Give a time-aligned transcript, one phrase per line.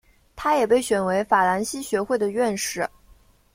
[0.35, 2.89] 他也被选为法兰西学会的院士。